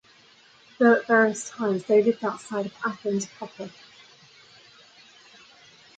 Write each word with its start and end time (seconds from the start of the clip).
Though 0.79 0.93
at 0.95 1.05
various 1.05 1.47
times 1.51 1.83
they 1.83 2.01
lived 2.01 2.25
outside 2.25 2.65
of 2.65 2.73
Athens 2.83 3.27
proper. 3.27 3.69